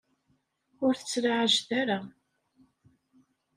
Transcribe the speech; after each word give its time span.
Ur 0.85 0.93
t-ttlaɛajet 0.95 1.69
ara. 1.81 1.99